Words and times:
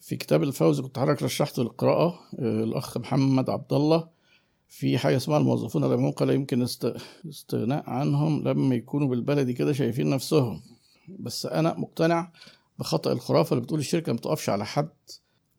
في 0.00 0.16
كتاب 0.16 0.42
الفوز 0.42 0.80
كنت 0.80 0.98
حضرتك 0.98 1.22
رشحته 1.22 1.62
للقراءة 1.62 2.20
آه، 2.38 2.64
الأخ 2.64 2.98
محمد 2.98 3.50
عبد 3.50 3.72
الله 3.72 4.08
في 4.68 4.98
حاجة 4.98 5.16
اسمها 5.16 5.38
الموظفون 5.38 5.84
العموقة 5.84 6.24
لا 6.26 6.32
يمكن 6.32 6.62
است- 6.62 6.96
استغناء 7.28 7.90
عنهم 7.90 8.48
لما 8.48 8.74
يكونوا 8.74 9.08
بالبلدي 9.08 9.52
كده 9.52 9.72
شايفين 9.72 10.10
نفسهم. 10.10 10.62
بس 11.18 11.46
أنا 11.46 11.74
مقتنع 11.78 12.32
بخطأ 12.78 13.12
الخرافة 13.12 13.52
اللي 13.54 13.64
بتقول 13.64 13.80
الشركة 13.80 14.12
ما 14.12 14.16
بتقفش 14.18 14.48
على 14.48 14.66
حد. 14.66 14.88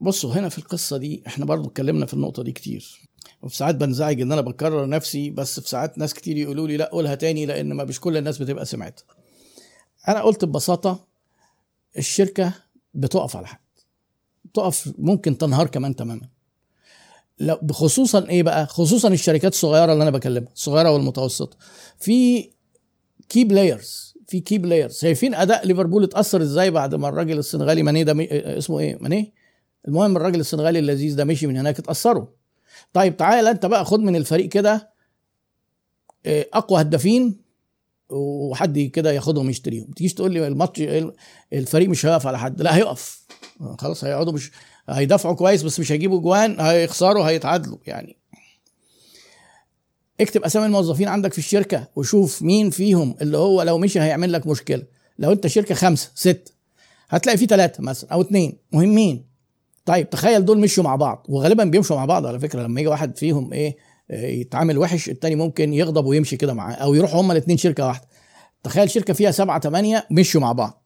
بصوا 0.02 0.34
هنا 0.34 0.50
في 0.50 0.58
القصة 0.58 0.98
دي 0.98 1.24
إحنا 1.28 1.46
برضو 1.46 1.70
اتكلمنا 1.70 2.06
في 2.06 2.14
النقطة 2.14 2.44
دي 2.44 2.52
كتير. 2.52 3.02
وفي 3.42 3.56
ساعات 3.56 3.76
بنزعج 3.76 4.22
إن 4.22 4.32
أنا 4.32 4.42
بكرر 4.42 4.90
نفسي 4.90 5.30
بس 5.30 5.60
في 5.60 5.70
ساعات 5.70 5.98
ناس 5.98 6.14
كتير 6.14 6.38
يقولوا 6.38 6.68
لي 6.68 6.78
لا 6.78 6.90
قولها 6.92 7.16
تاني 7.16 7.46
لأن 7.46 7.74
ما 7.74 7.84
مش 7.84 8.00
كل 8.00 8.18
الناس 8.18 8.38
بتبقى 8.38 8.66
سمعتها. 8.66 9.04
أنا 10.08 10.22
قلت 10.22 10.46
ببساطة 10.46 11.08
الشركة 11.98 12.54
بتقف 12.94 13.36
على 13.36 13.48
حد. 13.48 13.60
تقف 14.54 14.94
ممكن 14.98 15.38
تنهار 15.38 15.68
كمان 15.68 15.96
تماما. 15.96 16.30
لو 17.40 17.60
بخصوصا 17.62 18.30
إيه 18.30 18.44
بقى؟ 18.44 18.68
خصوصا 18.68 19.08
الشركات 19.08 19.54
الصغيرة 19.54 19.94
اللي 19.94 20.04
أنا 20.04 20.12
بكلمها 20.12 20.52
الصغيرة 20.54 20.92
والمتوسطة. 20.92 21.58
في 22.00 22.50
key 23.30 23.44
players 23.44 24.12
في 24.28 24.40
key 24.40 24.58
players 24.58 25.00
شايفين 25.00 25.36
أداء 25.36 25.68
ليفربول 25.68 26.04
اتأثر 26.04 26.42
إزاي 26.42 26.72
بعد 26.72 26.96
ما 26.96 27.10
الراجل 27.10 27.40
السنغالي 27.40 27.84
ماني 27.84 28.04
ده 28.04 28.14
مي... 28.14 28.28
اسمه 28.32 28.80
إيه؟ 28.80 28.98
ماني 29.02 29.34
المهم 29.88 30.18
الراجل 30.18 30.40
السنغالي 30.40 30.80
اللذيذ 30.80 31.16
ده 31.16 31.26
مشي 31.26 31.48
من 31.48 31.58
هناك 31.58 31.80
اتأثروا. 31.80 32.26
طيب 32.94 33.18
تعال 33.18 33.48
أنت 33.48 33.66
بقى 33.66 33.86
خد 33.86 34.00
من 34.00 34.16
الفريق 34.16 34.50
كده 34.50 34.92
آه، 36.26 36.46
أقوى 36.54 36.82
هدافين 36.82 37.42
وحد 38.10 38.80
كده 38.80 39.12
ياخدهم 39.12 39.50
يشتريهم. 39.50 39.92
تجيش 39.92 40.14
تقول 40.14 40.34
لي 40.34 40.48
الماتش 40.48 40.82
الفريق 41.54 41.90
مش 41.90 42.06
هيقف 42.06 42.28
على 42.28 42.40
حد. 42.40 42.62
لا 42.62 42.76
هيقف. 42.76 43.26
خلاص 43.80 44.04
هيقعدوا 44.04 44.34
مش 44.34 44.52
هيدافعوا 44.90 45.36
كويس 45.36 45.64
بس 45.64 45.80
مش 45.80 45.92
هيجيبوا 45.92 46.22
جوان 46.22 46.60
هيخسروا 46.60 47.24
هيتعادلوا 47.30 47.78
يعني. 47.88 48.18
اكتب 50.22 50.44
أسامي 50.44 50.66
الموظفين 50.66 51.08
عندك 51.08 51.34
في 51.34 51.40
الشركة 51.40 51.88
وشوف 51.96 52.42
مين 52.42 52.70
فيهم 52.70 53.16
اللي 53.22 53.38
هو 53.38 53.62
لو 53.62 53.78
مشي 53.78 54.00
هيعمل 54.00 54.34
لك 54.34 54.48
مشكلة. 54.48 54.84
لو 55.20 55.32
انت 55.32 55.48
شركة 55.48 55.76
خمسة 55.76 56.12
ست 56.16 56.54
هتلاقي 57.10 57.38
في 57.38 57.46
ثلاثة 57.46 57.84
مثلا 57.84 58.10
أو 58.14 58.22
اثنين 58.22 58.58
مهمين 58.72 59.26
طيب 59.86 60.10
تخيل 60.10 60.46
دول 60.46 60.60
مشوا 60.60 60.84
مع 60.84 60.96
بعض 60.96 61.26
وغالبا 61.30 61.64
بيمشوا 61.64 61.96
مع 61.96 62.06
بعض 62.06 62.26
على 62.26 62.40
فكرة. 62.40 62.64
لما 62.64 62.80
يجي 62.80 62.90
واحد 62.90 63.18
فيهم 63.18 63.54
إيه 63.54 63.78
يتعامل 64.10 64.78
وحش 64.78 65.10
التاني 65.10 65.36
ممكن 65.36 65.74
يغضب 65.74 66.06
ويمشي 66.06 66.38
كده 66.38 66.54
معاه 66.54 66.74
أو 66.74 66.94
يروحوا 66.94 67.22
هما 67.22 67.34
الاثنين 67.34 67.58
شركة 67.58 67.88
واحدة. 67.88 68.08
تخيل 68.64 68.90
شركة 68.90 69.14
فيها 69.14 69.32
سبعة 69.32 69.60
ثمانيه 69.60 70.08
مشوا 70.12 70.42
مع 70.42 70.52
بعض. 70.52 70.81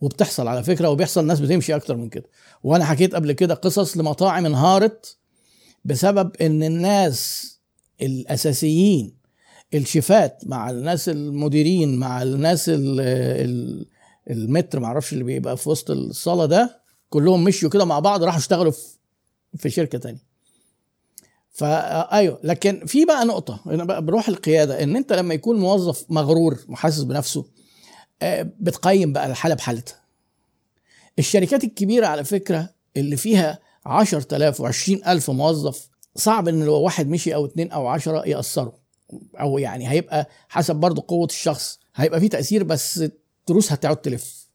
وبتحصل 0.00 0.48
على 0.48 0.62
فكرة 0.62 0.88
وبيحصل 0.88 1.26
ناس 1.26 1.40
بتمشي 1.40 1.76
أكتر 1.76 1.96
من 1.96 2.08
كده. 2.08 2.24
وأنا 2.62 2.84
حكيت 2.84 3.14
قبل 3.14 3.32
كده 3.32 3.54
قصص 3.54 3.96
لمطاعم 3.96 4.46
انهارت 4.46 5.16
بسبب 5.84 6.30
إن 6.40 6.62
الناس 6.62 7.52
الأساسيين 8.02 9.16
الشيفات 9.74 10.42
مع 10.46 10.70
الناس 10.70 11.08
المديرين 11.08 11.96
مع 11.96 12.22
الناس 12.22 12.68
ال 12.68 13.00
ال 13.00 13.86
المتر 14.30 14.80
معرفش 14.80 15.12
اللي 15.12 15.24
بيبقى 15.24 15.56
في 15.56 15.68
وسط 15.68 15.90
الصالة 15.90 16.46
ده 16.46 16.82
كلهم 17.10 17.44
مشوا 17.44 17.70
كده 17.70 17.84
مع 17.84 17.98
بعض 17.98 18.22
راحوا 18.22 18.38
اشتغلوا 18.38 18.72
في 19.56 19.70
شركة 19.70 19.98
تانية. 19.98 20.26
فايوه 21.50 22.40
لكن 22.44 22.86
في 22.86 23.04
بقى 23.04 23.24
نقطة 23.24 23.60
هنا 23.66 23.84
بقى 23.84 24.04
بروح 24.04 24.28
القيادة 24.28 24.82
إن 24.82 24.96
أنت 24.96 25.12
لما 25.12 25.34
يكون 25.34 25.58
موظف 25.60 26.04
مغرور 26.08 26.58
وحاسس 26.68 27.02
بنفسه 27.02 27.40
آه، 27.40 27.46
بتقيم 28.60 29.12
بقى 29.12 29.26
الحالة 29.26 29.54
بحالتها. 29.54 30.00
الشركات 31.18 31.64
الكبيرة 31.64 32.06
على 32.06 32.24
فكرة 32.24 32.70
اللي 32.96 33.16
فيها 33.16 33.58
10000 33.86 34.62
و20000 34.62 35.30
موظف 35.30 35.88
صعب 36.16 36.48
إن 36.48 36.64
لو 36.64 36.74
واحد 36.80 37.08
مشي 37.08 37.34
أو 37.34 37.46
اتنين 37.46 37.70
أو 37.70 37.86
عشرة 37.86 38.28
يأثروا. 38.28 38.72
أو 39.40 39.58
يعني 39.58 39.88
هيبقى 39.90 40.28
حسب 40.48 40.76
برضو 40.76 41.00
قوة 41.00 41.26
الشخص 41.26 41.78
هيبقى 41.96 42.20
في 42.20 42.28
تأثير 42.28 42.62
بس 42.64 42.98
التروس 42.98 43.72
هتقعد 43.72 43.96
تلف. 43.96 44.46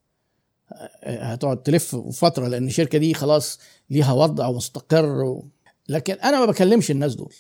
آه، 0.74 1.24
هتقعد 1.24 1.64
تلف 1.64 1.96
فترة 1.96 2.48
لأن 2.48 2.68
الشركة 2.68 2.98
دي 2.98 3.14
خلاص 3.14 3.60
ليها 3.90 4.14
وضع 4.14 4.52
مستقر 4.52 5.06
و... 5.24 5.48
لكن 5.90 6.14
أنا 6.14 6.40
ما 6.40 6.46
بكلمش 6.46 6.92
الناس 6.92 7.16
دول. 7.16 7.34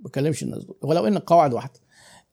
ما 0.00 0.08
بكلمش 0.08 0.42
الناس 0.42 0.64
دول 0.64 0.76
ولو 0.82 1.06
إن 1.06 1.16
القواعد 1.16 1.54
واحدة. 1.54 1.80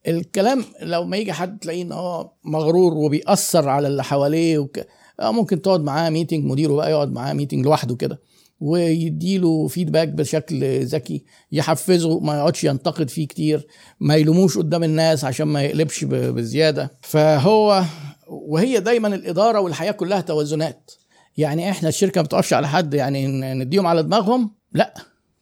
الكلام 0.06 0.64
لو 0.82 1.04
ما 1.04 1.16
يجي 1.16 1.32
حد 1.32 1.58
تلاقيه 1.58 1.82
إن 1.82 1.92
هو 1.92 2.30
مغرور 2.44 2.94
وبيأثر 2.94 3.68
على 3.68 3.88
اللي 3.88 4.04
حواليه 4.04 4.58
وك... 4.58 4.80
آه 5.20 5.30
ممكن 5.30 5.62
تقعد 5.62 5.80
معاه 5.80 6.10
meeting 6.10 6.44
مديره 6.44 6.72
بقى 6.72 6.90
يقعد 6.90 7.12
معاه 7.12 7.32
meeting 7.32 7.64
لوحده 7.64 7.96
كده 7.96 8.20
ويديله 8.60 9.66
feedback 9.66 10.08
بشكل 10.08 10.84
ذكي 10.84 11.24
يحفزه 11.52 12.20
ما 12.20 12.36
يقعدش 12.36 12.64
ينتقد 12.64 13.10
فيه 13.10 13.26
كتير 13.26 13.66
ما 14.00 14.16
يلوموش 14.16 14.58
قدام 14.58 14.84
الناس 14.84 15.24
عشان 15.24 15.46
ما 15.46 15.62
يقلبش 15.62 16.04
بزيادة. 16.04 16.98
فهو 17.02 17.84
وهي 18.28 18.80
دايما 18.80 19.08
الإدارة 19.08 19.60
والحياة 19.60 19.92
كلها 19.92 20.20
توازنات. 20.20 20.90
يعني 21.36 21.70
إحنا 21.70 21.88
الشركة 21.88 22.20
ما 22.20 22.24
بتقفش 22.24 22.52
على 22.52 22.68
حد 22.68 22.94
يعني 22.94 23.26
نديهم 23.54 23.86
على 23.86 24.02
دماغهم؟ 24.02 24.54
لا 24.72 24.94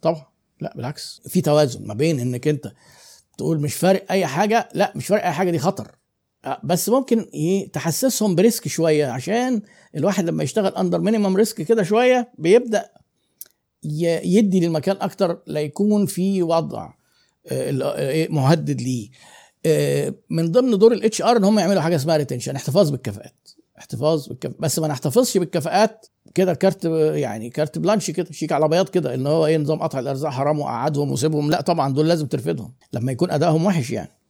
طبعا 0.02 0.26
لا 0.60 0.72
بالعكس. 0.76 1.22
في 1.28 1.40
توازن 1.40 1.86
ما 1.86 1.94
بين 1.94 2.20
إنك 2.20 2.48
أنت 2.48 2.72
تقول 3.36 3.60
مش 3.60 3.74
فارق 3.74 4.04
أي 4.10 4.26
حاجة 4.26 4.68
لا 4.74 4.92
مش 4.96 5.06
فارق 5.06 5.24
أي 5.24 5.32
حاجة 5.32 5.50
دي 5.50 5.58
خطر. 5.58 5.92
أه، 6.44 6.60
بس 6.64 6.88
ممكن 6.88 7.26
تحسسهم 7.72 8.34
ب 8.34 8.41
risk 8.41 8.68
شوية 8.68 9.06
عشان 9.06 9.62
الواحد 9.96 10.24
لما 10.28 10.44
يشتغل 10.44 10.74
under 10.76 11.00
minimum 11.00 11.36
risk 11.36 11.62
كده 11.62 11.82
شوية 11.82 12.32
بيبدأ 12.38 12.90
يدي 14.24 14.60
للمكان 14.60 14.96
أكتر 15.00 15.42
ليكون 15.46 16.06
في 16.06 16.42
وضع 16.42 16.90
آه، 17.52 17.70
آه، 17.82 18.08
إيه، 18.08 18.28
مهدد 18.32 18.80
ليه. 18.80 19.08
آه، 19.66 20.14
من 20.30 20.52
ضمن 20.52 20.78
دور 20.78 20.92
ال 20.92 21.22
HR 21.22 21.36
إن 21.36 21.44
هم 21.44 21.58
يعملوا 21.58 21.80
حاجة 21.82 21.96
اسمها 21.96 22.16
retention 22.16 22.56
احتفاظ 22.56 22.90
بالكفاءات. 22.90 23.48
احتفاظ 23.78 24.26
بالكفاءات 24.26 24.60
بس 24.60 24.78
ما 24.78 24.88
نحتفظش 24.88 25.38
بالكفاءات 25.38 26.06
كده 26.34 26.54
كارت 26.54 26.84
يعني 27.14 27.50
carte 27.50 27.78
blanche 27.78 28.10
كده 28.10 28.32
شيك 28.32 28.52
على 28.52 28.68
بياض 28.68 28.88
كده 28.88 29.14
ان 29.14 29.26
هو 29.26 29.46
إيه 29.46 29.56
نظام 29.58 29.82
قطع 29.82 29.98
الأرزاق 29.98 30.30
حرام 30.32 30.60
وقعدهم 30.60 31.12
وسيبهم. 31.12 31.50
لا 31.50 31.60
طبعا 31.60 31.94
دول 31.94 32.08
لازم 32.08 32.26
ترفدهم 32.26 32.74
لما 32.92 33.12
يكون 33.12 33.30
أدائهم 33.30 33.64
وحش 33.64 33.90
يعني. 33.90 34.16